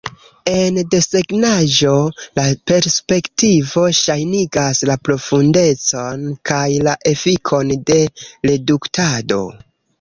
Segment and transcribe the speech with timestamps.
[0.51, 1.91] En desegnaĵo,
[2.39, 8.03] la perspektivo ŝajnigas la profundecon kaj la efikon de
[8.51, 9.43] reduktado.